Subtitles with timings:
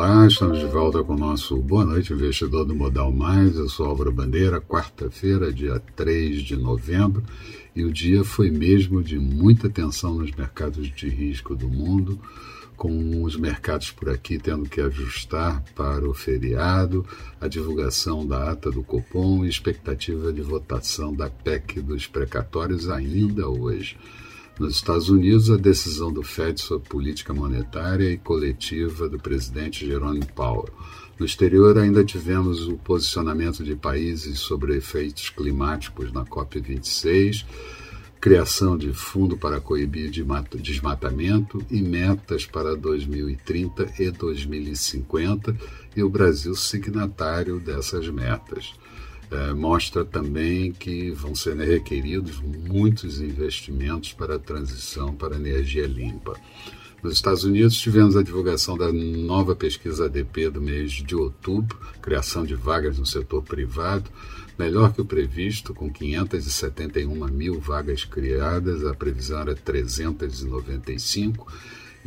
[0.00, 3.56] Olá, estamos de volta com o nosso Boa Noite Investidor do Modal Mais.
[3.56, 7.24] Eu sou Álvaro Bandeira, quarta-feira, dia 3 de novembro,
[7.74, 12.16] e o dia foi mesmo de muita tensão nos mercados de risco do mundo,
[12.76, 17.04] com os mercados por aqui tendo que ajustar para o feriado,
[17.40, 23.48] a divulgação da ata do Copom e expectativa de votação da PEC dos precatórios ainda
[23.48, 23.96] hoje.
[24.58, 30.24] Nos Estados Unidos, a decisão do Fed sobre política monetária e coletiva do presidente Jerome
[30.34, 30.68] Powell.
[31.16, 37.46] No exterior, ainda tivemos o posicionamento de países sobre efeitos climáticos na COP26,
[38.20, 45.56] criação de fundo para coibir desmatamento e metas para 2030 e 2050,
[45.94, 48.74] e o Brasil signatário dessas metas.
[49.30, 55.86] É, mostra também que vão ser requeridos muitos investimentos para a transição para a energia
[55.86, 56.34] limpa.
[57.02, 62.44] Nos Estados Unidos, tivemos a divulgação da nova pesquisa ADP do mês de outubro, criação
[62.44, 64.10] de vagas no setor privado,
[64.58, 71.46] melhor que o previsto, com 571 mil vagas criadas, a previsão era 395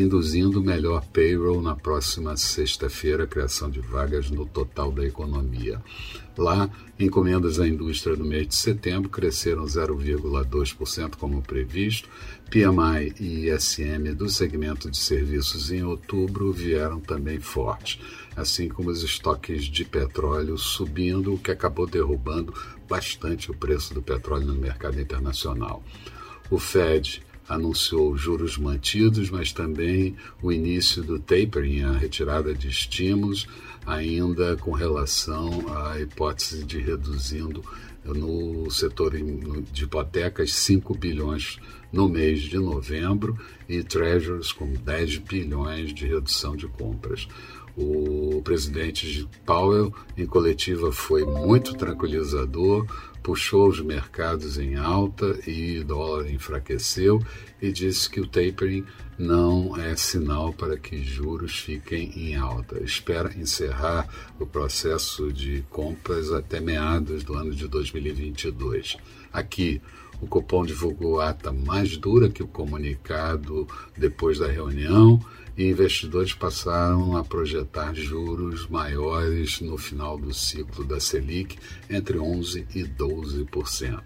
[0.00, 5.82] induzindo melhor payroll na próxima sexta-feira, criação de vagas no total da economia.
[6.36, 12.08] Lá, encomendas à indústria no mês de setembro cresceram 0,2% como previsto.
[12.48, 17.98] PMI e ISM do segmento de serviços em outubro vieram também fortes,
[18.36, 22.54] assim como os estoques de petróleo subindo, o que acabou derrubando
[22.88, 25.82] bastante o preço do petróleo no mercado internacional.
[26.50, 33.46] O Fed anunciou juros mantidos, mas também o início do tapering, a retirada de estímulos,
[33.86, 37.64] ainda com relação à hipótese de reduzindo
[38.04, 39.14] no setor
[39.72, 41.58] de hipotecas 5 bilhões
[41.92, 47.26] no mês de novembro e treasuries com 10 bilhões de redução de compras.
[47.80, 52.84] O presidente Powell, em coletiva, foi muito tranquilizador,
[53.22, 57.22] puxou os mercados em alta e o dólar enfraqueceu
[57.62, 58.84] e disse que o tapering
[59.16, 62.82] não é sinal para que juros fiquem em alta.
[62.82, 64.08] Espera encerrar
[64.40, 68.96] o processo de compras até meados do ano de 2022.
[69.32, 69.80] Aqui,
[70.20, 75.20] o Copom divulgou ata mais dura que o comunicado depois da reunião
[75.58, 81.58] e investidores passaram a projetar juros maiores no final do ciclo da Selic,
[81.90, 84.00] entre 11% e 12%.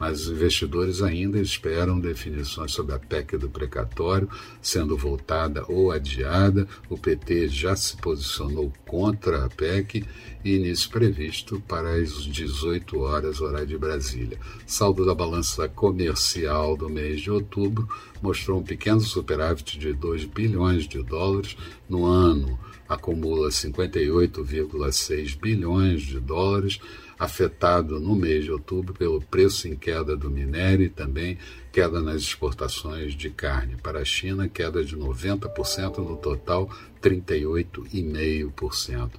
[0.00, 4.28] Mas os investidores ainda esperam definições sobre a PEC do precatório
[4.60, 6.66] sendo voltada ou adiada.
[6.90, 10.04] O PT já se posicionou contra a PEC
[10.44, 14.38] e início previsto para as 18 horas, horário de Brasília.
[14.66, 15.14] Saldo da
[15.56, 17.88] balança comercial do mês de outubro
[18.22, 21.56] mostrou um pequeno superávit de 2 bilhões de dólares
[21.88, 22.56] no ano,
[22.88, 26.78] acumula 58,6 bilhões de dólares,
[27.18, 31.36] afetado no mês de outubro pelo preço em queda do minério e também
[31.72, 36.70] queda nas exportações de carne para a China, queda de 90% no total,
[37.02, 39.10] 38,5%.